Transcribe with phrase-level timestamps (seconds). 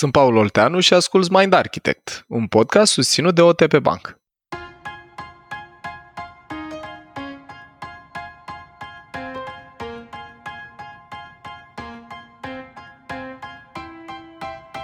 [0.00, 4.18] Sunt Paul Olteanu și ascult Mind Architect, un podcast susținut de OTP Bank.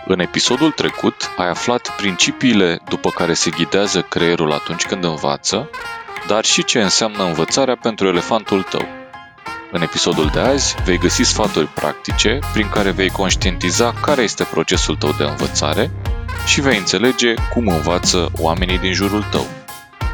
[0.07, 5.71] În episodul trecut ai aflat principiile după care se ghidează creierul atunci când învață,
[6.27, 8.96] dar și ce înseamnă învățarea pentru elefantul tău.
[9.73, 14.97] În episodul de azi vei găsi sfaturi practice prin care vei conștientiza care este procesul
[14.97, 15.91] tău de învățare
[16.47, 19.47] și vei înțelege cum învață oamenii din jurul tău.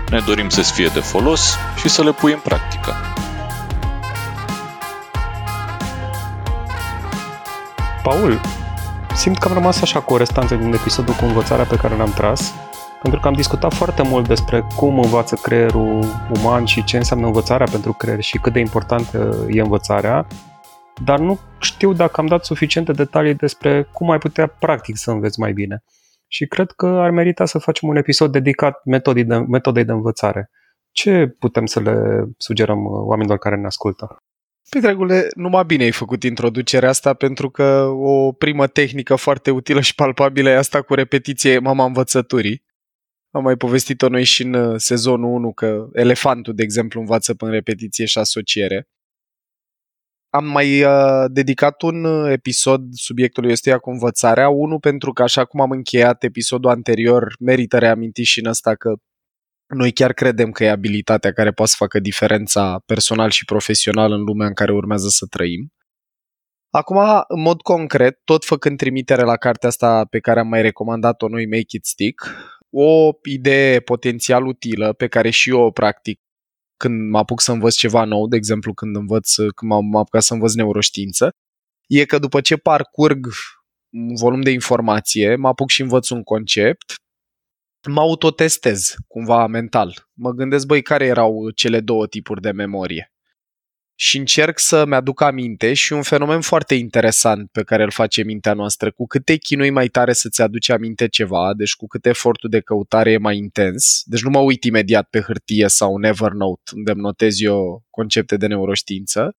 [0.09, 2.95] Ne dorim să-ți fie de folos și să le pui în practică.
[8.03, 8.41] Paul,
[9.15, 12.13] simt că am rămas așa cu o restanță din episodul cu învățarea pe care l-am
[12.13, 12.53] tras
[13.03, 17.67] pentru că am discutat foarte mult despre cum învață creierul uman și ce înseamnă învățarea
[17.71, 20.27] pentru creier și cât de importantă e învățarea,
[21.05, 25.41] dar nu știu dacă am dat suficiente detalii despre cum ai putea practic să înveți
[25.41, 25.83] mai bine.
[26.27, 30.51] Și cred că ar merita să facem un episod dedicat metodei de, metodei de învățare.
[30.91, 34.17] Ce putem să le sugerăm oamenilor care ne ascultă?
[34.69, 39.81] Păi, dragule, numai bine ai făcut introducerea asta pentru că o primă tehnică foarte utilă
[39.81, 42.63] și palpabilă e asta cu repetiție mama învățăturii.
[43.35, 47.51] Am mai povestit-o noi și în uh, sezonul 1 că elefantul, de exemplu, învață prin
[47.51, 48.89] repetiție și asociere.
[50.29, 55.45] Am mai uh, dedicat un uh, episod subiectului ăstuia cu învățarea, unul pentru că așa
[55.45, 58.93] cum am încheiat episodul anterior, merită reaminti și în ăsta că
[59.75, 64.23] noi chiar credem că e abilitatea care poate să facă diferența personal și profesional în
[64.23, 65.73] lumea în care urmează să trăim.
[66.71, 66.97] Acum,
[67.29, 71.47] în mod concret, tot făcând trimitere la cartea asta pe care am mai recomandat-o noi,
[71.47, 72.27] Make It Stick,
[72.73, 76.21] o idee potențial utilă pe care și eu o practic
[76.77, 80.33] când mă apuc să învăț ceva nou, de exemplu când învăț, când m-am apucat să
[80.33, 81.31] învăț neuroștiință,
[81.87, 83.27] e că după ce parcurg
[83.93, 86.95] un volum de informație, mă apuc și învăț un concept,
[87.89, 90.09] mă autotestez cumva mental.
[90.13, 93.12] Mă gândesc, băi, care erau cele două tipuri de memorie
[94.05, 98.55] și încerc să-mi aduc aminte și un fenomen foarte interesant pe care îl face mintea
[98.55, 98.91] noastră.
[98.91, 102.61] Cu cât te chinui mai tare să-ți aduci aminte ceva, deci cu cât efortul de
[102.61, 106.91] căutare e mai intens, deci nu mă uit imediat pe hârtie sau un Evernote unde
[106.91, 109.37] îmi notez eu concepte de neuroștiință,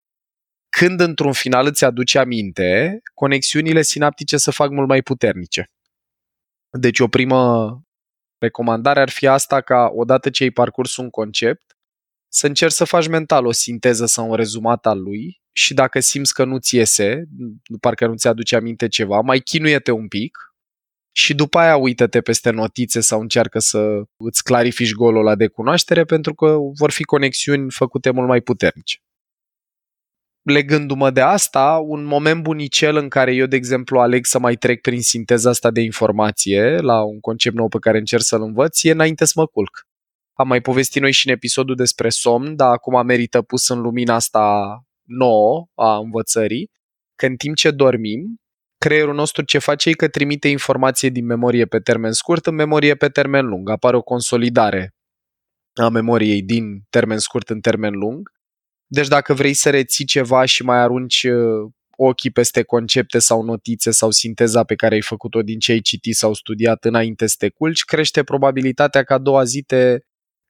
[0.70, 5.72] când într-un final îți aduce aminte, conexiunile sinaptice se fac mult mai puternice.
[6.70, 7.82] Deci o primă
[8.38, 11.74] recomandare ar fi asta ca odată ce ai parcurs un concept,
[12.36, 16.34] să încerci să faci mental o sinteză sau un rezumat al lui și dacă simți
[16.34, 17.24] că nu-ți iese,
[17.80, 20.38] parcă nu-ți aduce aminte ceva, mai chinuie-te un pic
[21.16, 26.04] și după aia uită-te peste notițe sau încearcă să îți clarifici golul ăla de cunoaștere
[26.04, 28.98] pentru că vor fi conexiuni făcute mult mai puternice.
[30.42, 34.82] Legându-mă de asta, un moment bunicel în care eu, de exemplu, aleg să mai trec
[34.82, 38.92] prin sinteza asta de informație la un concept nou pe care încerc să-l învăț, e
[38.92, 39.88] înainte să mă culc.
[40.34, 44.16] Am mai povestit noi și în episodul despre somn, dar acum merită pus în lumina
[44.16, 46.72] asta nouă a învățării,
[47.16, 48.42] că în timp ce dormim,
[48.78, 52.96] creierul nostru ce face e că trimite informație din memorie pe termen scurt în memorie
[52.96, 53.70] pe termen lung.
[53.70, 54.94] Apare o consolidare
[55.74, 58.32] a memoriei din termen scurt în termen lung.
[58.86, 63.92] Deci dacă vrei să reții ceva și mai arunci uh, ochii peste concepte sau notițe
[63.92, 67.50] sau sinteza pe care ai făcut-o din ce ai citit sau studiat înainte să te
[67.50, 69.98] culci, crește probabilitatea ca a doua zi te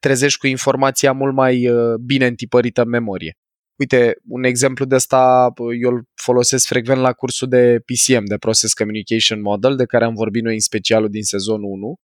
[0.06, 3.34] trezești cu informația mult mai uh, bine întipărită în memorie.
[3.80, 8.38] Uite, un exemplu de asta uh, eu îl folosesc frecvent la cursul de PCM, de
[8.38, 11.96] Process Communication Model, de care am vorbit noi în specialul din sezonul 1.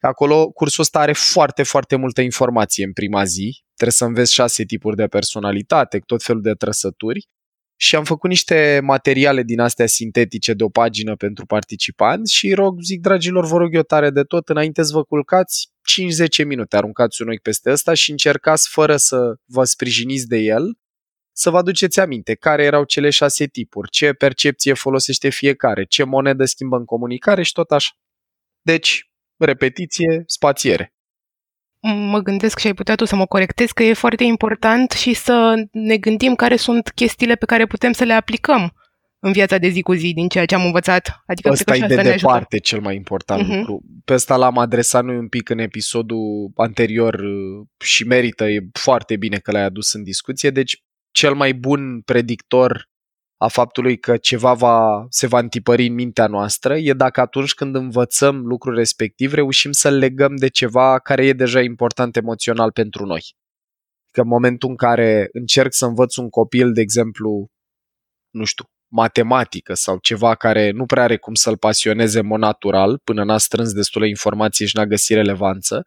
[0.00, 3.62] Acolo cursul ăsta are foarte, foarte multă informație în prima zi.
[3.74, 7.28] Trebuie să înveți șase tipuri de personalitate, tot felul de trăsături
[7.80, 12.80] și am făcut niște materiale din astea sintetice de o pagină pentru participanți și rog,
[12.80, 15.68] zic, dragilor, vă rog eu tare de tot, înainte să vă culcați,
[16.42, 20.78] 5-10 minute aruncați un ochi peste ăsta și încercați fără să vă sprijiniți de el
[21.32, 26.44] să vă aduceți aminte care erau cele șase tipuri, ce percepție folosește fiecare, ce monedă
[26.44, 27.90] schimbă în comunicare și tot așa.
[28.62, 30.92] Deci, repetiție, spațiere
[31.80, 35.54] mă gândesc și ai putea tu să mă corectezi că e foarte important și să
[35.72, 38.72] ne gândim care sunt chestiile pe care putem să le aplicăm
[39.20, 41.22] în viața de zi cu zi din ceea ce am învățat.
[41.26, 42.58] Adică Asta e de departe ajută.
[42.58, 43.56] cel mai important uh-huh.
[43.56, 43.82] lucru.
[44.04, 49.16] Pe ăsta l-am adresat noi un pic în episodul anterior uh, și merită, e foarte
[49.16, 50.50] bine că l-ai adus în discuție.
[50.50, 52.88] Deci cel mai bun predictor
[53.40, 57.74] a faptului că ceva va, se va întipări în mintea noastră e dacă atunci când
[57.74, 63.22] învățăm lucrul respectiv reușim să-l legăm de ceva care e deja important emoțional pentru noi.
[64.10, 67.46] Că în momentul în care încerc să învăț un copil, de exemplu,
[68.30, 73.24] nu știu, matematică sau ceva care nu prea are cum să-l pasioneze mod natural până
[73.24, 75.82] n-a strâns destulă informație și n-a găsit relevanță.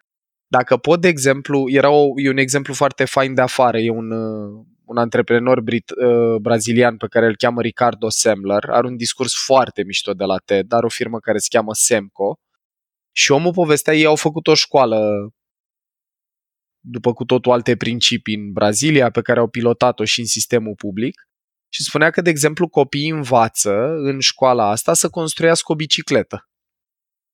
[0.47, 4.11] Dacă pot, de exemplu, era o, e un exemplu foarte fain de afară, e un,
[4.11, 9.43] uh, un antreprenor brit, uh, brazilian pe care îl cheamă Ricardo Semler, are un discurs
[9.45, 12.39] foarte mișto de la TED, are o firmă care se cheamă Semco
[13.11, 15.29] și omul povestea, ei au făcut o școală
[16.83, 21.30] după cu totul alte principii în Brazilia, pe care au pilotat-o și în sistemul public
[21.73, 26.49] și spunea că, de exemplu, copiii învață în școala asta să construiască o bicicletă.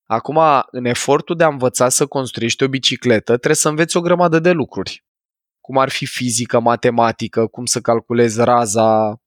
[0.04, 0.40] Acum,
[0.72, 4.52] în efortul de a învăța să construiești o bicicletă, trebuie să înveți o grămadă de
[4.52, 5.06] lucruri.
[5.60, 9.22] Cum ar fi fizică, matematică, cum să calculezi raza,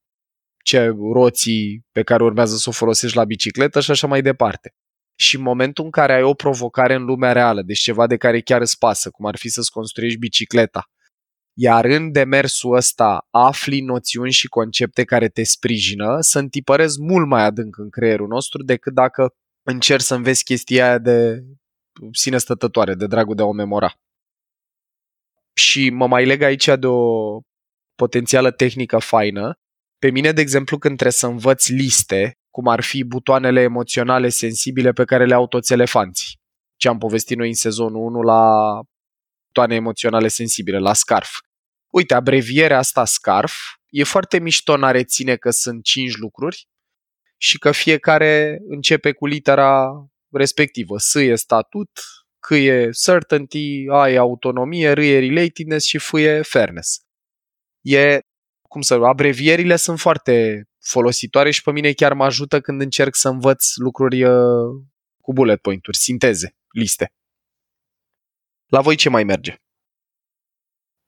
[0.65, 4.75] ce roții pe care urmează să o folosești la bicicletă și așa mai departe.
[5.15, 8.41] Și în momentul în care ai o provocare în lumea reală, deci ceva de care
[8.41, 10.91] chiar îți pasă, cum ar fi să-ți construiești bicicleta,
[11.63, 17.43] iar în demersul ăsta afli noțiuni și concepte care te sprijină, să întipărezi mult mai
[17.43, 21.45] adânc în creierul nostru decât dacă încerci să înveți chestia aia de
[22.13, 23.95] sine stătătoare, de dragul de a o memora.
[25.53, 27.41] Și mă mai leg aici de o
[27.95, 29.59] potențială tehnică faină.
[29.99, 34.93] Pe mine, de exemplu, când trebuie să învăț liste, cum ar fi butoanele emoționale sensibile
[34.93, 36.39] pe care le au toți elefanții,
[36.77, 38.51] ce am povestit noi în sezonul 1 la
[39.47, 41.31] butoane emoționale sensibile, la SCARF.
[41.91, 43.55] Uite, abrevierea asta SCARF
[43.89, 46.69] e foarte mișto în a reține că sunt cinci lucruri
[47.37, 49.91] și că fiecare începe cu litera
[50.31, 50.99] respectivă.
[50.99, 51.91] S e statut,
[52.39, 57.01] C e certainty, A e autonomie, R e relatedness și F e fairness.
[57.81, 58.19] E,
[58.69, 63.29] cum să abrevierile sunt foarte folositoare și pe mine chiar mă ajută când încerc să
[63.29, 64.85] învăț lucruri uh,
[65.21, 67.13] cu bullet point-uri, sinteze, liste.
[68.67, 69.57] La voi ce mai merge?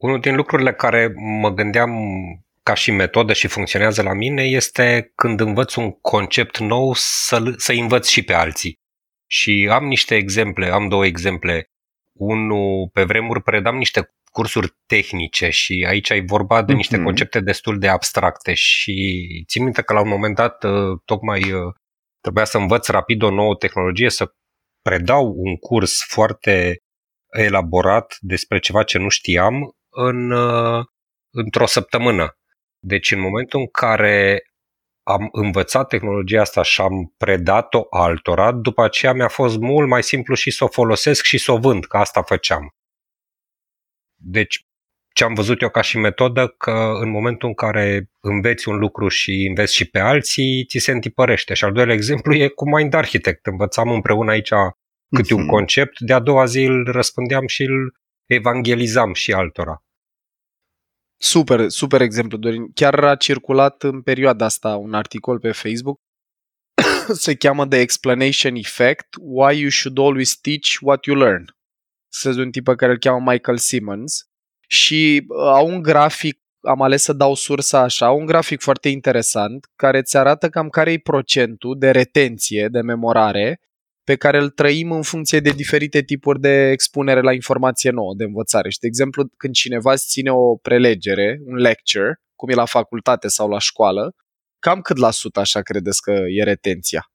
[0.03, 1.91] Unul din lucrurile care mă gândeam
[2.63, 7.73] ca și metodă și funcționează la mine este când învăț un concept nou să, să
[7.73, 8.79] învăț și pe alții.
[9.27, 11.71] Și am niște exemple, am două exemple.
[12.19, 17.05] Unul, pe vremuri predam niște cursuri tehnice și aici ai vorba de niște mm-hmm.
[17.05, 21.75] concepte destul de abstracte și țin minte că la un moment dat uh, tocmai uh,
[22.21, 24.35] trebuia să învăț rapid o nouă tehnologie, să
[24.81, 26.77] predau un curs foarte
[27.31, 30.85] elaborat despre ceva ce nu știam în, uh,
[31.31, 32.37] într-o săptămână.
[32.79, 34.43] Deci în momentul în care
[35.03, 40.35] am învățat tehnologia asta și am predat-o altora, după aceea mi-a fost mult mai simplu
[40.35, 42.75] și să o folosesc și să o vând, că asta făceam.
[44.15, 44.67] Deci
[45.15, 49.09] ce am văzut eu ca și metodă, că în momentul în care înveți un lucru
[49.09, 51.55] și înveți și pe alții, ți se întipărește.
[51.55, 53.47] Și al doilea exemplu e cu Mind Architect.
[53.47, 54.51] Învățam împreună aici
[55.17, 55.51] câte un mhm.
[55.51, 57.93] concept, de a doua zi îl răspundeam și îl
[58.27, 59.83] evangelizam și altora.
[61.17, 62.73] Super, super exemplu, Dorin.
[62.73, 66.01] Chiar a circulat în perioada asta un articol pe Facebook
[67.25, 71.45] se cheamă The Explanation Effect, Why You Should Always Teach What You Learn.
[72.13, 74.27] Este un tip pe care îl cheamă Michael Simmons
[74.69, 79.71] și uh, au un grafic, am ales să dau sursa așa, un grafic foarte interesant
[79.77, 83.61] care îți arată cam care e procentul de retenție, de memorare
[84.05, 88.25] pe care îl trăim în funcție de diferite tipuri de expunere la informație nouă, de
[88.25, 88.71] învățare.
[88.71, 93.29] Și, de exemplu, când cineva îți ține o prelegere, un lecture, cum e la facultate
[93.29, 94.15] sau la școală,
[94.59, 97.11] cam cât la sută așa credeți că e retenția?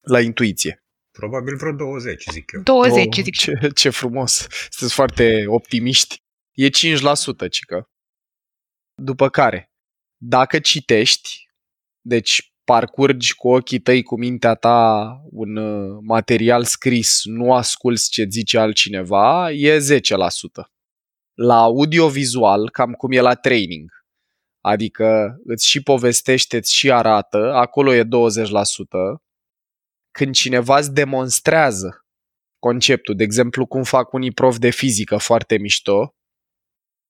[0.00, 0.84] La intuiție.
[1.10, 2.62] Probabil vreo 20, zic eu.
[2.62, 3.36] 20, oh, zic.
[3.36, 4.46] Ce, ce frumos.
[4.70, 6.22] Sunteți foarte optimiști.
[6.52, 6.70] E 5%,
[7.50, 7.90] cică.
[8.94, 9.72] După care,
[10.16, 11.48] dacă citești,
[12.00, 18.26] deci parcurgi cu ochii tăi, cu mintea ta un uh, material scris, nu asculți ce
[18.30, 19.78] zice altcineva, e 10%.
[21.34, 23.90] La audiovizual, cam cum e la training,
[24.60, 28.08] adică îți și povestește, îți și arată, acolo e 20%.
[30.10, 32.06] Când cineva îți demonstrează
[32.58, 36.14] conceptul, de exemplu cum fac unii prof de fizică foarte mișto,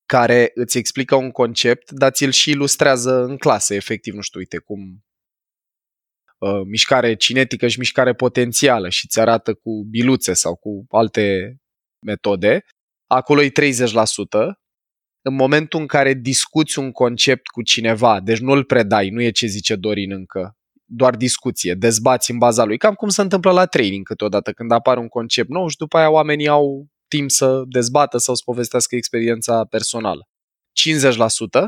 [0.06, 4.58] care îți explică un concept, dar ți-l și ilustrează în clasă, efectiv, nu știu, uite
[4.58, 5.05] cum
[6.38, 11.56] uh, mișcare cinetică și mișcare potențială și ți arată cu biluțe sau cu alte
[12.06, 12.64] metode,
[13.06, 13.52] acolo e 30%.
[15.22, 19.30] În momentul în care discuți un concept cu cineva, deci nu îl predai, nu e
[19.30, 23.66] ce zice Dorin încă, doar discuție, dezbați în baza lui, cam cum se întâmplă la
[23.66, 28.18] training câteodată, când apare un concept nou și după aia oamenii au timp să dezbată
[28.18, 30.28] sau să povestească experiența personală.
[31.60, 31.66] 50%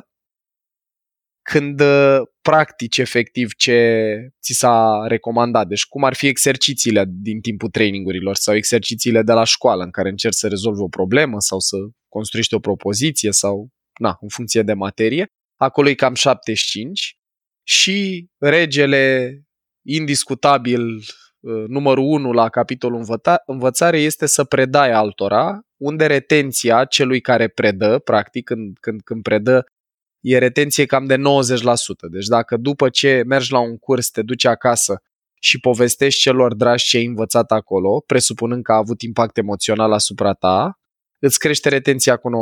[1.48, 3.78] când uh, practici efectiv ce
[4.42, 5.66] ți s-a recomandat.
[5.66, 10.08] Deci cum ar fi exercițiile din timpul trainingurilor sau exercițiile de la școală în care
[10.08, 11.76] încerci să rezolvi o problemă sau să
[12.08, 13.68] construiești o propoziție sau,
[14.00, 15.26] na, în funcție de materie.
[15.56, 17.16] Acolo e cam 75
[17.66, 19.34] și regele
[19.86, 27.20] indiscutabil uh, numărul 1 la capitolul învăța- învățare este să predai altora, unde retenția celui
[27.20, 29.64] care predă, practic când, când, când predă,
[30.20, 31.20] e retenție cam de 90%.
[32.10, 35.02] Deci dacă după ce mergi la un curs, te duci acasă
[35.40, 40.32] și povestești celor dragi ce ai învățat acolo, presupunând că a avut impact emoțional asupra
[40.32, 40.78] ta,
[41.18, 42.32] îți crește retenția cu 90%.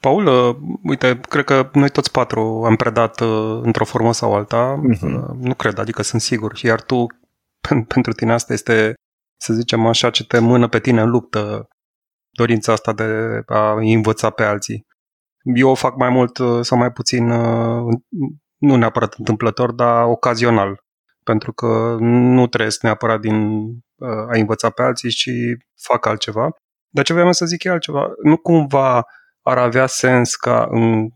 [0.00, 4.80] Paul, uh, uite, cred că noi toți patru am predat uh, într-o formă sau alta.
[4.80, 5.36] Uh-huh.
[5.40, 6.58] Nu cred, adică sunt sigur.
[6.62, 7.06] Iar tu,
[7.94, 8.94] pentru tine asta este,
[9.40, 11.68] să zicem așa, ce te mână pe tine în luptă,
[12.30, 14.86] dorința asta de a învăța pe alții.
[15.54, 17.26] Eu o fac mai mult uh, sau mai puțin,
[18.56, 20.82] nu neapărat întâmplător, dar ocazional.
[21.24, 23.68] Pentru că nu trăiesc neapărat din
[24.00, 25.30] a învăța pe alții, ci
[25.82, 26.48] fac altceva.
[26.88, 28.08] Dar ce vreau să zic e altceva.
[28.22, 29.04] Nu cumva
[29.42, 31.08] ar avea sens ca în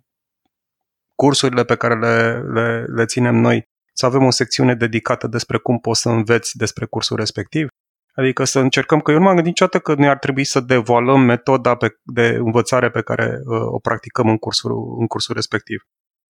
[1.15, 5.79] cursurile pe care le, le, le ținem noi să avem o secțiune dedicată despre cum
[5.79, 7.67] poți să înveți despre cursul respectiv.
[8.15, 11.21] Adică să încercăm, că eu nu m-am gândit niciodată că noi ar trebui să devaluăm
[11.21, 15.87] metoda pe, de învățare pe care uh, o practicăm în cursul, în cursul respectiv.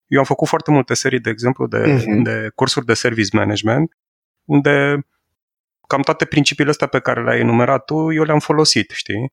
[0.07, 2.23] Eu am făcut foarte multe serii, de exemplu, de, uh-huh.
[2.23, 3.97] de cursuri de service management,
[4.45, 5.07] unde
[5.87, 9.33] cam toate principiile astea pe care le-ai enumerat tu, eu le-am folosit, știi?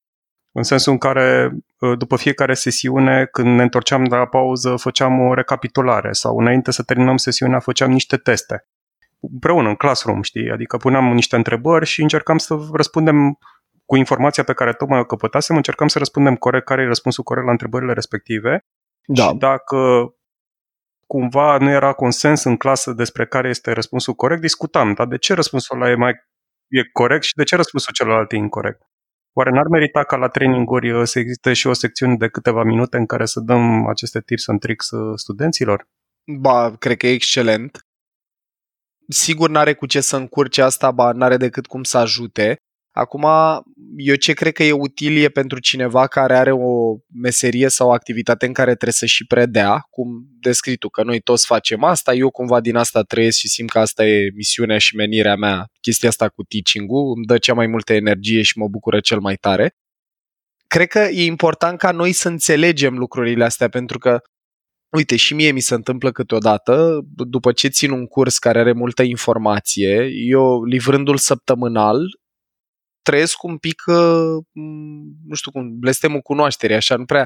[0.51, 1.51] În sensul în care,
[1.81, 6.71] ă, după fiecare sesiune, când ne întorceam de la pauză, făceam o recapitulare sau înainte
[6.71, 8.67] să terminăm sesiunea, făceam niște teste.
[9.19, 10.51] Împreună, în classroom, știi?
[10.51, 13.37] Adică puneam niște întrebări și încercam să răspundem
[13.85, 17.45] cu informația pe care tocmai o căpătasem, încercam să răspundem corect care e răspunsul corect
[17.45, 18.65] la întrebările respective.
[19.05, 19.23] Da.
[19.23, 20.09] Și dacă
[21.07, 25.33] cumva nu era consens în clasă despre care este răspunsul corect, discutam, dar de ce
[25.33, 26.13] răspunsul ăla e mai
[26.67, 28.81] e corect și de ce răspunsul celălalt e incorrect?
[29.33, 32.97] Oare n-ar merita ca la traininguri uh, să existe și o secțiune de câteva minute
[32.97, 35.87] în care să dăm aceste tips and tricks uh, studenților?
[36.39, 37.88] Ba, cred că e excelent.
[39.11, 42.57] Sigur n-are cu ce să încurce asta, ba n-are decât cum să ajute.
[42.91, 43.25] Acum,
[43.97, 47.91] eu ce cred că e util e pentru cineva care are o meserie sau o
[47.91, 50.07] activitate în care trebuie să și predea, cum
[50.39, 53.79] descrii tu, că noi toți facem asta, eu cumva din asta trăiesc și simt că
[53.79, 57.93] asta e misiunea și menirea mea, chestia asta cu teaching-ul, îmi dă cea mai multă
[57.93, 59.73] energie și mă bucură cel mai tare.
[60.67, 64.21] Cred că e important ca noi să înțelegem lucrurile astea, pentru că
[64.91, 69.03] Uite, și mie mi se întâmplă câteodată, după ce țin un curs care are multă
[69.03, 72.19] informație, eu livrându-l săptămânal,
[73.01, 74.43] trăiesc un pic, uh,
[75.25, 77.25] nu știu cum, blestemul cunoașterii, așa, nu prea...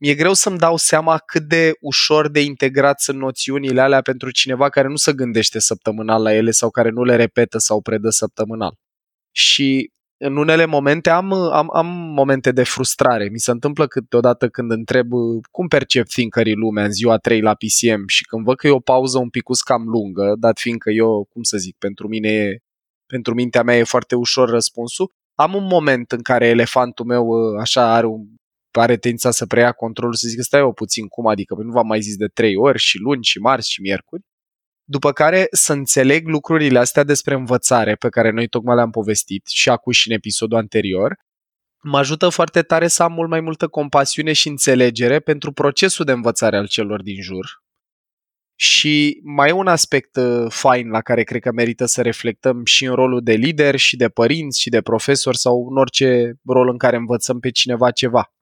[0.00, 4.68] Mi-e greu să-mi dau seama cât de ușor de integrat sunt noțiunile alea pentru cineva
[4.68, 8.74] care nu se gândește săptămânal la ele sau care nu le repetă sau predă săptămânal.
[9.30, 9.90] Și
[10.24, 13.28] în unele momente am, am, am momente de frustrare.
[13.28, 15.08] Mi se întâmplă câteodată când întreb
[15.50, 18.78] cum percep thinkerii lumea în ziua 3 la PCM și când văd că e o
[18.78, 22.58] pauză un pic cam lungă, dat fiindcă eu, cum să zic, pentru mine e
[23.06, 25.12] pentru mintea mea e foarte ușor răspunsul.
[25.34, 28.26] Am un moment în care elefantul meu ă, așa are, un,
[28.70, 31.86] are tendința să preia controlul, să zic stai o puțin, cum adică, păi nu v-am
[31.86, 34.22] mai zis de trei ori și luni și marți și miercuri.
[34.84, 39.68] După care să înțeleg lucrurile astea despre învățare pe care noi tocmai le-am povestit și
[39.68, 41.16] acum și în episodul anterior,
[41.82, 46.12] mă ajută foarte tare să am mult mai multă compasiune și înțelegere pentru procesul de
[46.12, 47.62] învățare al celor din jur,
[48.64, 52.84] și mai e un aspect uh, fain la care cred că merită să reflectăm și
[52.84, 56.78] în rolul de lider și de părinți și de profesor sau în orice rol în
[56.78, 58.32] care învățăm pe cineva ceva.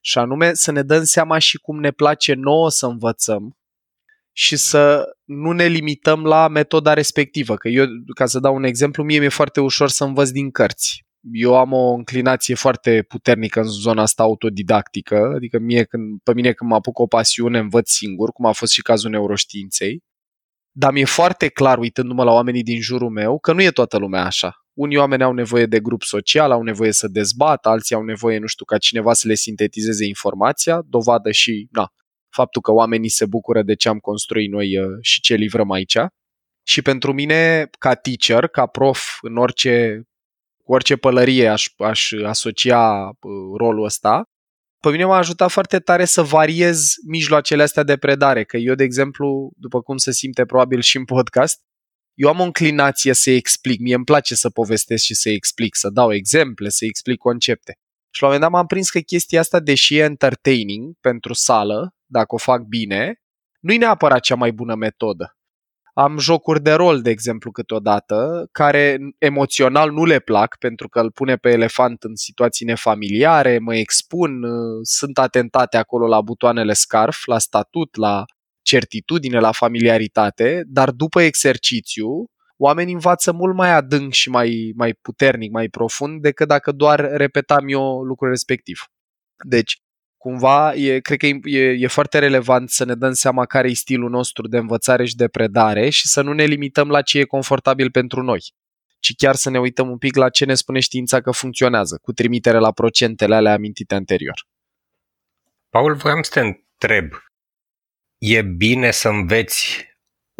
[0.00, 3.56] Și anume să ne dăm seama și cum ne place nouă să învățăm
[4.40, 7.56] și să nu ne limităm la metoda respectivă.
[7.56, 11.04] Că eu, ca să dau un exemplu, mie mi-e foarte ușor să învăț din cărți
[11.32, 16.52] eu am o înclinație foarte puternică în zona asta autodidactică, adică mie când, pe mine
[16.52, 20.02] când mă apuc o pasiune învăț singur, cum a fost și cazul neuroștiinței,
[20.70, 24.24] dar mi-e foarte clar, uitându-mă la oamenii din jurul meu, că nu e toată lumea
[24.24, 24.54] așa.
[24.72, 28.46] Unii oameni au nevoie de grup social, au nevoie să dezbată, alții au nevoie, nu
[28.46, 31.92] știu, ca cineva să le sintetizeze informația, dovadă și, na,
[32.30, 35.96] faptul că oamenii se bucură de ce am construit noi uh, și ce livrăm aici.
[36.62, 40.02] Și pentru mine, ca teacher, ca prof, în orice
[40.64, 44.22] cu orice pălărie aș, aș asocia uh, rolul ăsta,
[44.80, 48.84] pe mine m-a ajutat foarte tare să variez mijloacele astea de predare, că eu, de
[48.84, 51.60] exemplu, după cum se simte probabil și în podcast,
[52.14, 55.88] eu am o înclinație să explic, mie îmi place să povestesc și să explic, să
[55.90, 57.72] dau exemple, să explic concepte.
[58.10, 61.94] Și la un moment dat m-am prins că chestia asta, deși e entertaining pentru sală,
[62.10, 63.20] dacă o fac bine,
[63.60, 65.34] nu e neapărat cea mai bună metodă.
[65.92, 71.10] Am jocuri de rol, de exemplu, câteodată, care emoțional nu le plac pentru că îl
[71.10, 77.26] pune pe elefant în situații nefamiliare, mă expun, uh, sunt atentate acolo la butoanele scarf,
[77.26, 78.24] la statut, la
[78.62, 82.08] certitudine, la familiaritate, dar după exercițiu,
[82.56, 87.68] oamenii învață mult mai adânc și mai, mai puternic, mai profund decât dacă doar repetam
[87.68, 88.80] eu lucrul respectiv.
[89.44, 89.78] Deci,
[90.20, 93.74] cumva, e, cred că e, e, e foarte relevant să ne dăm seama care e
[93.74, 97.24] stilul nostru de învățare și de predare și să nu ne limităm la ce e
[97.24, 98.40] confortabil pentru noi,
[98.98, 102.12] ci chiar să ne uităm un pic la ce ne spune știința că funcționează, cu
[102.12, 104.46] trimitere la procentele alea amintite anterior.
[105.68, 107.12] Paul, voiam să te întreb,
[108.18, 109.89] e bine să înveți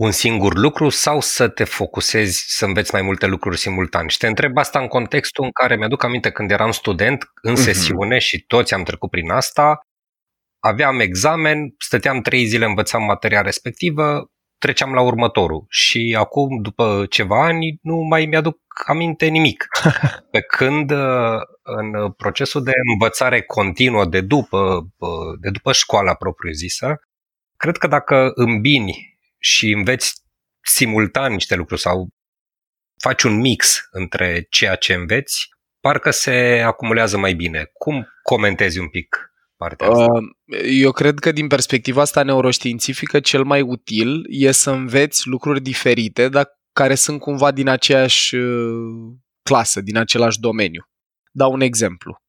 [0.00, 4.06] un singur lucru sau să te focusezi să înveți mai multe lucruri simultan.
[4.06, 7.64] Și te întreb asta în contextul în care mi-aduc aminte când eram student în uh-huh.
[7.64, 9.80] sesiune și toți am trecut prin asta,
[10.62, 15.64] aveam examen, stăteam trei zile, învățam materia respectivă, treceam la următorul.
[15.68, 19.66] Și acum, după ceva ani, nu mai mi-aduc aminte nimic.
[20.32, 20.90] Pe când
[21.62, 24.86] în procesul de învățare continuă de după,
[25.40, 27.00] de după școala propriu-zisă,
[27.56, 29.09] cred că dacă îmbini
[29.40, 30.14] și înveți
[30.62, 32.08] simultan niște lucruri sau
[33.02, 35.48] faci un mix între ceea ce înveți,
[35.80, 37.70] parcă se acumulează mai bine.
[37.72, 40.12] Cum comentezi un pic partea asta?
[40.12, 45.60] Uh, eu cred că din perspectiva asta neuroștiințifică cel mai util e să înveți lucruri
[45.60, 50.82] diferite, dar care sunt cumva din aceeași uh, clasă, din același domeniu.
[51.32, 52.22] Dau un exemplu.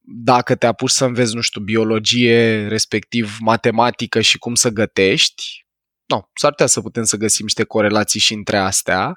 [0.00, 5.66] Dacă te apuci să înveți, nu știu, biologie, respectiv matematică și cum să gătești,
[6.10, 9.14] no, s-ar putea să putem să găsim niște corelații și între astea,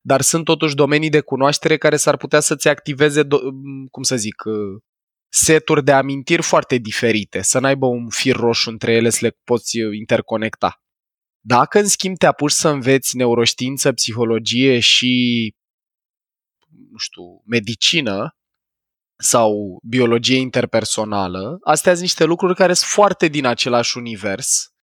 [0.00, 3.26] dar sunt totuși domenii de cunoaștere care s-ar putea să-ți activeze,
[3.90, 4.82] cum să zic, uh,
[5.32, 9.80] seturi de amintiri foarte diferite, să n-aibă un fir roșu între ele să le poți
[9.80, 10.80] uh, interconecta.
[11.40, 15.54] Dacă, în schimb, te apuci să înveți neuroștiință, psihologie și,
[16.90, 18.36] nu știu, medicină
[19.18, 24.75] sau biologie interpersonală, astea sunt niște lucruri care sunt foarte din același univers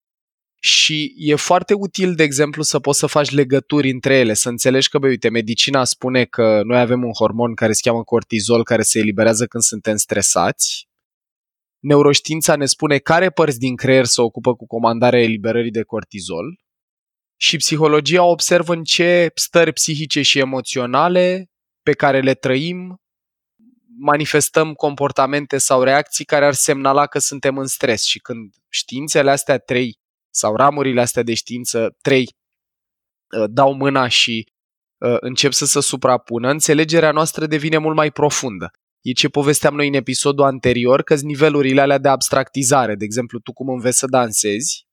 [0.65, 4.89] și e foarte util, de exemplu, să poți să faci legături între ele, să înțelegi
[4.89, 8.81] că, băi, uite, medicina spune că noi avem un hormon care se cheamă cortizol, care
[8.81, 10.87] se eliberează când suntem stresați.
[11.79, 16.59] Neuroștiința ne spune care părți din creier se ocupă cu comandarea eliberării de cortizol.
[17.39, 23.01] Și psihologia observă în ce stări psihice și emoționale pe care le trăim
[23.99, 28.03] manifestăm comportamente sau reacții care ar semnala că suntem în stres.
[28.03, 30.01] Și când științele astea trei
[30.33, 32.27] sau ramurile astea de știință, trei,
[33.37, 34.47] uh, dau mâna și
[34.97, 38.71] uh, încep să se suprapună, înțelegerea noastră devine mult mai profundă.
[39.01, 43.53] E ce povesteam noi în episodul anterior, că nivelurile alea de abstractizare, de exemplu, tu
[43.53, 44.85] cum înveți să dansezi,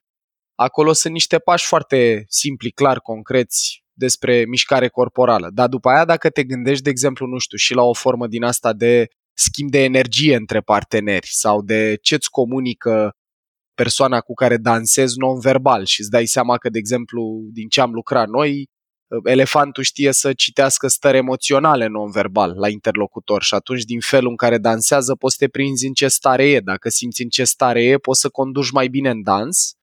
[0.55, 5.51] acolo sunt niște pași foarte simpli, clar, concreți despre mișcare corporală.
[5.53, 8.45] Dar după aia, dacă te gândești, de exemplu, nu știu, și la o formă din
[8.45, 13.15] asta de schimb de energie între parteneri sau de ce-ți comunică
[13.83, 17.93] persoana cu care dansezi non-verbal și îți dai seama că, de exemplu, din ce am
[17.93, 18.69] lucrat noi,
[19.25, 24.59] elefantul știe să citească stări emoționale non-verbal la interlocutor și atunci din felul în care
[24.59, 26.61] dansează poți să te prinzi în ce stare e.
[26.61, 29.75] Dacă simți în ce stare e, poți să conduci mai bine în dans.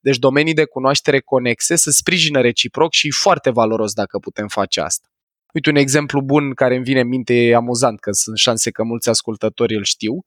[0.00, 4.80] Deci domenii de cunoaștere conexe să sprijină reciproc și e foarte valoros dacă putem face
[4.80, 5.08] asta.
[5.52, 8.82] Uite un exemplu bun care îmi vine în minte, e amuzant, că sunt șanse că
[8.82, 10.24] mulți ascultători îl știu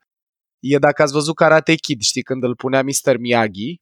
[0.59, 3.17] e dacă ați văzut Karate Kid, știi, când îl punea Mr.
[3.17, 3.75] Miyagi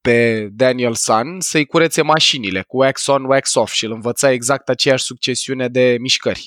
[0.00, 4.68] pe Daniel San să-i curețe mașinile cu wax on, wax off și îl învăța exact
[4.68, 6.46] aceeași succesiune de mișcări.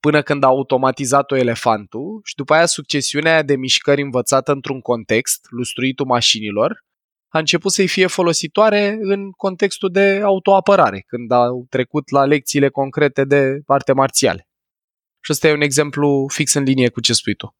[0.00, 6.06] Până când a automatizat-o elefantul și după aia succesiunea de mișcări învățată într-un context, lustruitul
[6.06, 6.86] mașinilor,
[7.28, 13.24] a început să-i fie folositoare în contextul de autoapărare, când au trecut la lecțiile concrete
[13.24, 14.48] de arte marțiale.
[15.20, 17.56] Și ăsta e un exemplu fix în linie cu ce spui tu.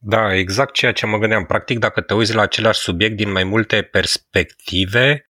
[0.00, 1.44] Da, exact ceea ce mă gândeam.
[1.44, 5.30] Practic, dacă te uiți la același subiect din mai multe perspective,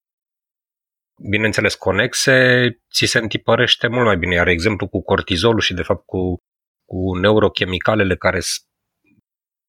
[1.30, 4.36] bineînțeles conexe, ți se întipărește mult mai bine.
[4.36, 6.44] Iar exemplu cu cortizolul și, de fapt, cu,
[6.86, 8.66] cu neurochimicalele care sunt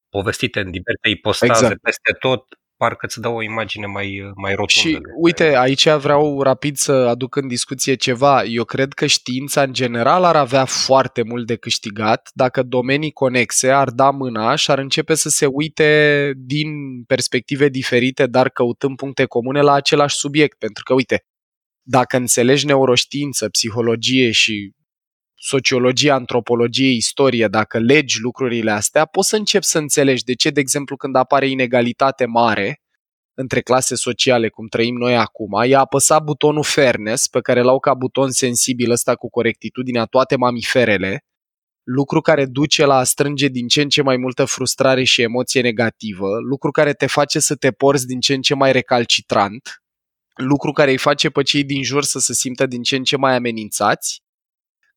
[0.09, 1.83] povestite în diverse ipostaze exact.
[1.83, 2.47] peste tot,
[2.79, 4.89] parcă îți dă o imagine mai, mai rotundă.
[4.89, 8.45] Și uite, aici vreau rapid să aduc în discuție ceva.
[8.45, 13.71] Eu cred că știința în general ar avea foarte mult de câștigat dacă domenii conexe
[13.71, 16.69] ar da mâna și ar începe să se uite din
[17.07, 20.59] perspective diferite, dar căutând puncte comune la același subiect.
[20.59, 21.25] Pentru că, uite,
[21.83, 24.73] dacă înțelegi neuroștiință, psihologie și
[25.41, 30.61] sociologie, antropologie, istorie, dacă legi lucrurile astea, poți să începi să înțelegi de ce, de
[30.61, 32.81] exemplu, când apare inegalitate mare
[33.35, 37.95] între clase sociale, cum trăim noi acum, i-a apăsat butonul fairness, pe care l-au ca
[37.95, 41.25] buton sensibil ăsta cu corectitudinea toate mamiferele,
[41.85, 45.61] lucru care duce la a strânge din ce în ce mai multă frustrare și emoție
[45.61, 49.83] negativă, lucru care te face să te porți din ce în ce mai recalcitrant,
[50.35, 53.17] lucru care îi face pe cei din jur să se simtă din ce în ce
[53.17, 54.23] mai amenințați,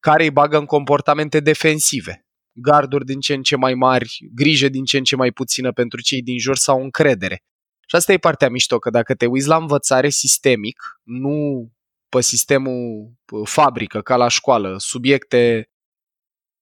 [0.02, 4.84] care îi bagă în comportamente defensive, garduri din ce în ce mai mari, grijă din
[4.84, 7.44] ce în ce mai puțină pentru cei din jur sau încredere.
[7.88, 11.70] Și asta e partea mișto, că dacă te uiți la învățare sistemic, nu
[12.10, 13.12] pe sistemul
[13.44, 15.70] fabrică, ca la școală, subiecte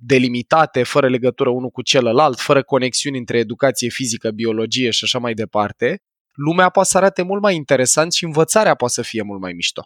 [0.01, 5.33] delimitate, fără legătură unul cu celălalt, fără conexiuni între educație fizică, biologie și așa mai
[5.33, 6.01] departe,
[6.33, 9.83] lumea poate să arate mult mai interesant și învățarea poate să fie mult mai mișto.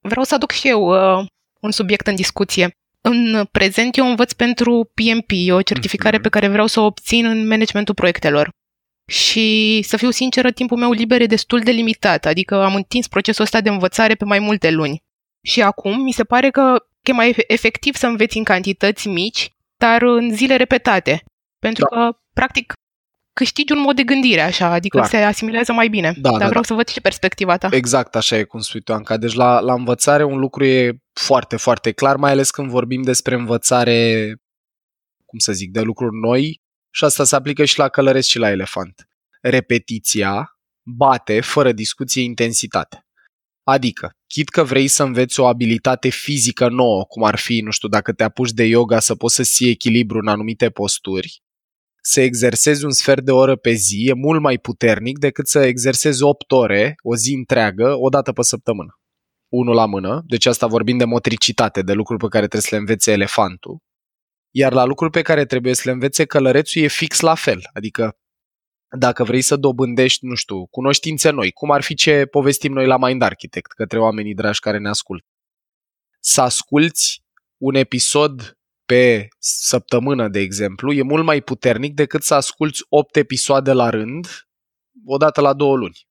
[0.00, 0.82] Vreau să aduc și eu
[1.18, 1.26] uh,
[1.60, 2.70] un subiect în discuție.
[3.00, 6.22] În prezent eu învăț pentru PMP, o certificare mm-hmm.
[6.22, 8.48] pe care vreau să o obțin în managementul proiectelor.
[9.10, 13.44] Și să fiu sinceră, timpul meu liber e destul de limitat, adică am întins procesul
[13.44, 15.02] ăsta de învățare pe mai multe luni.
[15.46, 20.02] Și acum mi se pare că e mai efectiv să înveți în cantități mici, dar
[20.02, 21.24] în zile repetate.
[21.58, 21.96] Pentru da.
[21.96, 22.72] că, practic,
[23.38, 25.08] câștigi un mod de gândire așa, adică Clar.
[25.08, 26.12] se asimilează mai bine.
[26.16, 26.66] Da, Dar da, vreau da.
[26.66, 27.68] să văd și perspectiva ta.
[27.70, 29.16] Exact așa e cum spui tu, Anca.
[29.16, 33.34] Deci la, la învățare un lucru e foarte, foarte clar, mai ales când vorbim despre
[33.34, 34.26] învățare,
[35.24, 38.50] cum să zic, de lucruri noi și asta se aplică și la călăresc și la
[38.50, 39.08] elefant.
[39.40, 43.06] Repetiția bate, fără discuție, intensitate.
[43.62, 47.88] Adică, chit că vrei să înveți o abilitate fizică nouă, cum ar fi, nu știu,
[47.88, 51.42] dacă te apuci de yoga să poți să ții echilibru în anumite posturi,
[52.00, 56.22] să exersezi un sfert de oră pe zi e mult mai puternic decât să exersezi
[56.22, 59.00] 8 ore, o zi întreagă, o dată pe săptămână.
[59.48, 62.80] Unul la mână, deci asta vorbim de motricitate, de lucruri pe care trebuie să le
[62.80, 63.78] învețe elefantul.
[64.50, 67.60] Iar la lucruri pe care trebuie să le învețe călărețul e fix la fel.
[67.72, 68.18] Adică
[68.96, 72.96] dacă vrei să dobândești, nu știu, cunoștințe noi, cum ar fi ce povestim noi la
[72.96, 75.26] Mind Architect către oamenii dragi care ne ascultă.
[76.20, 77.22] Să asculți
[77.56, 78.57] un episod
[78.88, 84.26] pe săptămână, de exemplu, e mult mai puternic decât să asculți 8 episoade la rând,
[85.04, 86.06] odată la două luni.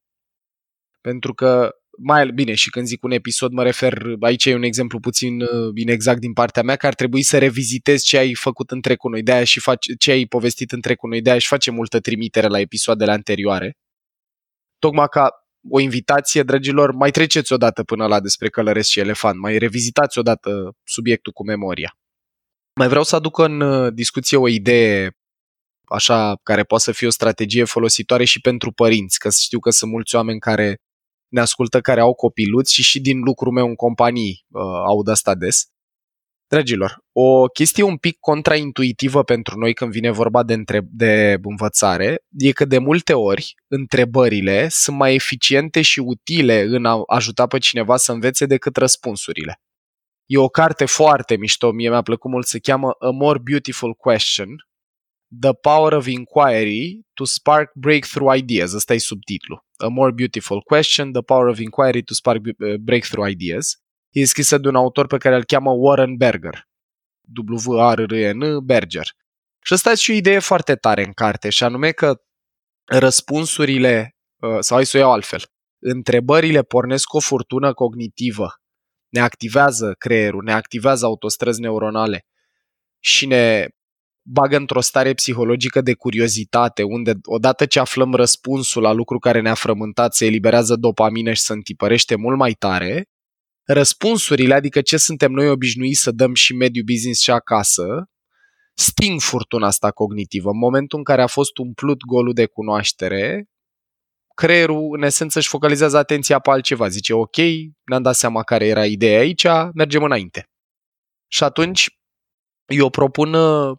[1.01, 4.99] Pentru că, mai bine, și când zic un episod, mă refer, aici e un exemplu
[4.99, 8.81] puțin uh, inexact din partea mea, că ar trebui să revizitezi ce ai făcut în
[8.81, 11.99] trecut noi, de și faci, ce ai povestit în trecut noi, de și face multă
[11.99, 13.77] trimitere la episoadele anterioare.
[14.79, 15.29] Tocmai ca
[15.69, 20.71] o invitație, dragilor, mai treceți odată până la despre călăresc și elefant, mai revizitați odată
[20.83, 21.97] subiectul cu memoria.
[22.77, 25.11] Mai vreau să aduc în uh, discuție o idee
[25.83, 29.91] așa care poate să fie o strategie folositoare și pentru părinți, că știu că sunt
[29.91, 30.77] mulți oameni care
[31.27, 35.35] ne ascultă care au copiluți și și din lucrul meu în companii uh, aud asta
[35.35, 35.65] des.
[36.47, 42.23] Dragilor, o chestie un pic contraintuitivă pentru noi când vine vorba de, întreb- de învățare
[42.37, 47.57] e că de multe ori întrebările sunt mai eficiente și utile în a ajuta pe
[47.57, 49.61] cineva să învețe decât răspunsurile.
[50.29, 54.55] E o carte foarte mișto, mie mi-a plăcut mult, se cheamă A More Beautiful Question,
[55.39, 58.73] The Power of Inquiry to Spark Breakthrough Ideas.
[58.73, 59.65] Ăsta e subtitlu.
[59.77, 63.75] A More Beautiful Question, The Power of Inquiry to Spark uh, Breakthrough Ideas.
[64.09, 66.67] E scrisă de un autor pe care îl cheamă Warren Berger.
[67.65, 69.07] W-A-R-R-N, Berger.
[69.63, 72.21] Și asta e și o idee foarte tare în carte, și anume că
[72.85, 75.41] răspunsurile, uh, sau hai să o iau altfel,
[75.81, 78.53] întrebările pornesc o furtună cognitivă
[79.10, 82.26] ne activează creierul, ne activează autostrăzi neuronale
[83.00, 83.67] și ne
[84.30, 89.54] bagă într-o stare psihologică de curiozitate, unde odată ce aflăm răspunsul la lucru care ne-a
[89.54, 93.10] frământat, se eliberează dopamină și se întipărește mult mai tare,
[93.63, 97.86] răspunsurile, adică ce suntem noi obișnuiți să dăm și mediul business și acasă,
[98.74, 100.50] sting furtuna asta cognitivă.
[100.50, 103.46] În momentul în care a fost umplut golul de cunoaștere,
[104.41, 106.88] creierul în esență își focalizează atenția pe altceva.
[106.88, 107.36] Zice, ok,
[107.84, 110.50] ne-am dat seama care era ideea aici, mergem înainte.
[111.28, 111.88] Și atunci
[112.65, 113.78] eu propun uh,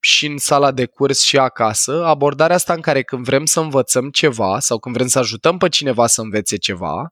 [0.00, 4.10] și în sala de curs și acasă abordarea asta în care când vrem să învățăm
[4.10, 7.08] ceva sau când vrem să ajutăm pe cineva să învețe ceva,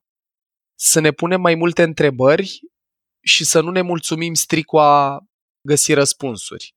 [0.79, 2.59] să ne punem mai multe întrebări
[3.21, 5.19] și să nu ne mulțumim strict cu a
[5.69, 6.74] găsi răspunsuri.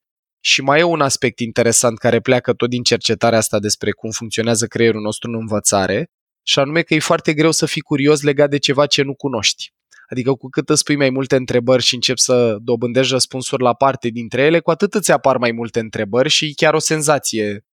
[0.50, 4.66] Și mai e un aspect interesant care pleacă tot din cercetarea asta despre cum funcționează
[4.66, 6.12] creierul nostru în învățare,
[6.46, 9.74] și anume că e foarte greu să fii curios legat de ceva ce nu cunoști.
[10.10, 14.10] Adică cu cât îți pui mai multe întrebări și începi să dobândești răspunsuri la parte
[14.10, 17.66] dintre ele, cu atât îți apar mai multe întrebări și e chiar o senzație.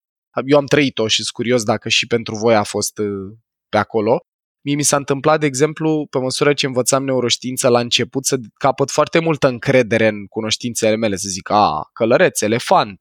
[0.47, 3.37] Eu am trăit-o și sunt curios dacă și pentru voi a fost uh,
[3.69, 4.21] pe acolo.
[4.65, 8.91] Mie mi s-a întâmplat, de exemplu, pe măsură ce învățam neuroștiință la început, să capăt
[8.91, 13.01] foarte multă încredere în cunoștințele mele, să zic, a, călăreț, elefant,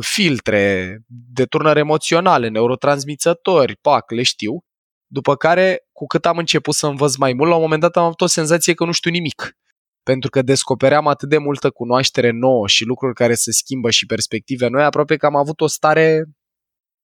[0.00, 0.98] filtre,
[1.32, 4.58] deturnări emoționale, neurotransmițători, pac, le știu.
[5.06, 8.04] După care, cu cât am început să învăț mai mult, la un moment dat am
[8.04, 9.56] avut o senzație că nu știu nimic.
[10.02, 14.68] pentru că descopeream atât de multă cunoaștere nouă și lucruri care se schimbă și perspective
[14.68, 16.24] noi, aproape că am avut o stare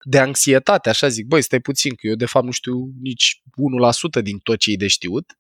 [0.05, 3.43] de anxietate, așa zic, băi, stai puțin, că eu de fapt nu știu nici
[4.19, 5.33] 1% din tot ce e de știut.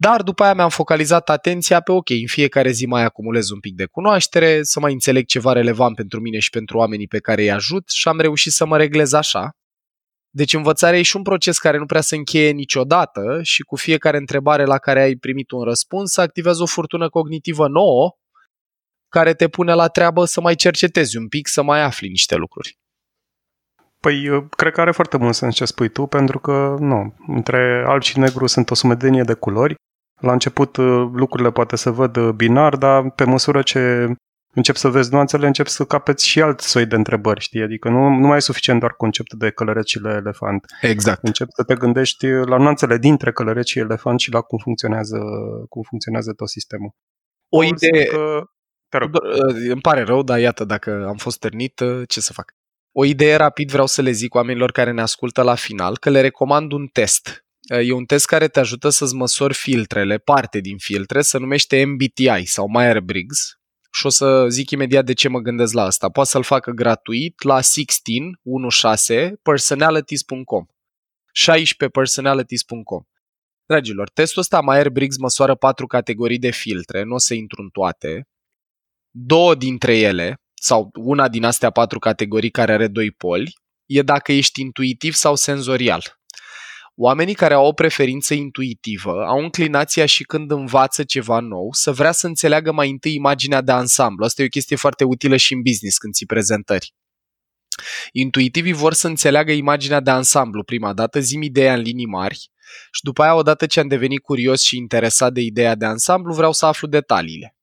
[0.00, 3.74] Dar după aia mi-am focalizat atenția pe, ok, în fiecare zi mai acumulez un pic
[3.74, 7.50] de cunoaștere, să mai înțeleg ceva relevant pentru mine și pentru oamenii pe care îi
[7.50, 9.50] ajut și am reușit să mă reglez așa.
[10.30, 14.16] Deci învățarea e și un proces care nu prea se încheie niciodată și cu fiecare
[14.16, 18.16] întrebare la care ai primit un răspuns activează o furtună cognitivă nouă
[19.08, 22.77] care te pune la treabă să mai cercetezi un pic, să mai afli niște lucruri.
[24.00, 28.02] Păi, cred că are foarte mult sens ce spui tu, pentru că, nu, între alb
[28.02, 29.74] și negru sunt o sumedenie de culori.
[30.20, 30.76] La început
[31.12, 34.12] lucrurile poate să văd binar, dar pe măsură ce
[34.54, 37.62] încep să vezi nuanțele, încep să capeți și alt soi de întrebări, știi?
[37.62, 40.64] Adică nu, nu mai e suficient doar conceptul de călărecile elefant.
[40.80, 41.22] Exact.
[41.22, 45.18] Încep să te gândești la nuanțele dintre călăreți și elefant și la cum funcționează,
[45.68, 46.90] cum funcționează tot sistemul.
[47.48, 48.04] O idee...
[48.04, 48.42] Că...
[48.88, 49.10] Te rog.
[49.70, 52.52] Îmi pare rău, dar iată, dacă am fost târnit, ce să fac?
[53.00, 56.20] O idee rapid vreau să le zic oamenilor care ne ascultă la final, că le
[56.20, 57.46] recomand un test.
[57.68, 62.44] E un test care te ajută să-ți măsori filtrele, parte din filtre, se numește MBTI
[62.44, 63.58] sau Myers-Briggs,
[63.90, 66.08] și o să zic imediat de ce mă gândesc la asta.
[66.08, 70.66] Poate să-l facă gratuit la 16 personalities.com
[71.32, 73.02] 16 personalities.com
[73.66, 78.28] Dragilor, testul ăsta Myers-Briggs măsoară patru categorii de filtre, nu o să intru în toate.
[79.10, 83.52] Două dintre ele, sau una din astea patru categorii care are doi poli,
[83.86, 86.18] e dacă ești intuitiv sau senzorial.
[86.94, 92.12] Oamenii care au o preferință intuitivă au înclinația și când învață ceva nou să vrea
[92.12, 94.24] să înțeleagă mai întâi imaginea de ansamblu.
[94.24, 96.94] Asta e o chestie foarte utilă și în business când ții prezentări.
[98.12, 102.50] Intuitivii vor să înțeleagă imaginea de ansamblu prima dată, zim ideea în linii mari
[102.92, 106.52] și după aia, odată ce am devenit curios și interesat de ideea de ansamblu, vreau
[106.52, 107.57] să aflu detaliile.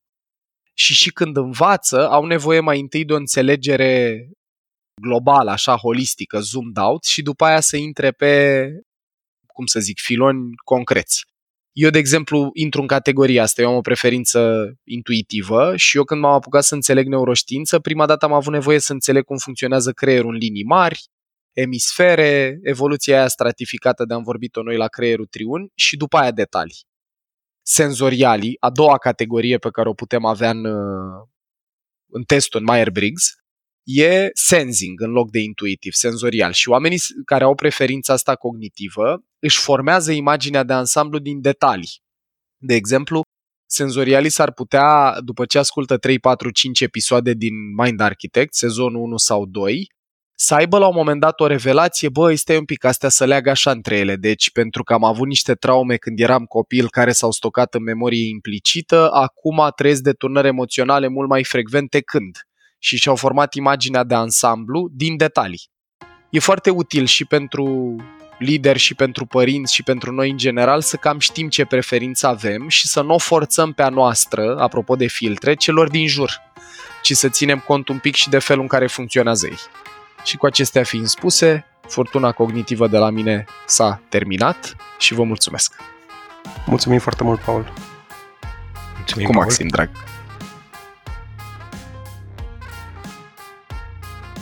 [0.77, 4.19] Și și când învață, au nevoie mai întâi de o înțelegere
[5.01, 8.65] globală, așa, holistică, zoomed out și după aia să intre pe
[9.55, 11.23] cum să zic, filoni concreți.
[11.71, 16.21] Eu, de exemplu, intru în categoria asta, eu am o preferință intuitivă și eu când
[16.21, 20.33] m-am apucat să înțeleg neuroștiință, prima dată am avut nevoie să înțeleg cum funcționează creierul
[20.33, 21.03] în linii mari,
[21.53, 26.85] emisfere, evoluția aia stratificată de am vorbit-o noi la creierul triun și după aia detalii.
[27.67, 30.65] Senzorialii, a doua categorie pe care o putem avea în,
[32.11, 33.33] în testul în Myers-Briggs,
[33.83, 36.51] e sensing în loc de intuitiv, senzorial.
[36.51, 42.03] Și oamenii care au preferința asta cognitivă își formează imaginea de ansamblu din detalii.
[42.57, 43.21] De exemplu,
[43.69, 49.17] senzorialii s-ar putea, după ce ascultă 3, 4, 5 episoade din Mind Architect, sezonul 1
[49.17, 49.87] sau 2,
[50.35, 53.49] să aibă la un moment dat o revelație, bă, stai un pic, astea să leagă
[53.49, 54.15] așa între ele.
[54.15, 58.27] Deci, pentru că am avut niște traume când eram copil care s-au stocat în memorie
[58.27, 62.37] implicită, acum trăiesc deturnări emoționale mult mai frecvente când
[62.79, 65.69] și și-au format imaginea de ansamblu din detalii.
[66.29, 67.95] E foarte util și pentru
[68.39, 72.67] lideri și pentru părinți și pentru noi în general să cam știm ce preferință avem
[72.67, 76.41] și să nu o forțăm pe a noastră, apropo de filtre, celor din jur,
[77.01, 79.57] ci să ținem cont un pic și de felul în care funcționează ei.
[80.25, 85.75] Și cu acestea fiind spuse, furtuna cognitivă de la mine s-a terminat și vă mulțumesc.
[86.65, 87.73] Mulțumim foarte mult, Paul.
[88.95, 89.89] Mulțumim, Cu Maxim, drag.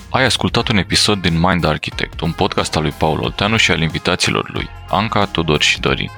[0.10, 3.82] Ai ascultat un episod din Mind Architect, un podcast al lui Paul Olteanu și al
[3.82, 6.10] invitaților lui, Anca, Tudor și Dorin.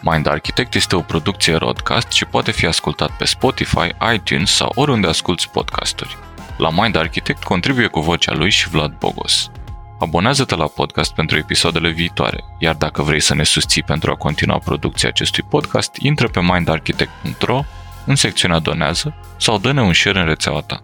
[0.00, 5.06] Mind Architect este o producție Rodcast și poate fi ascultat pe Spotify, iTunes sau oriunde
[5.06, 6.16] asculti podcasturi.
[6.58, 9.50] La Mind Architect contribuie cu vocea lui și Vlad Bogos.
[9.98, 14.58] Abonează-te la podcast pentru episoadele viitoare, iar dacă vrei să ne susții pentru a continua
[14.58, 17.64] producția acestui podcast, intră pe mindarchitect.ro
[18.06, 20.82] în secțiunea Donează sau dă-ne un share în rețeaua ta.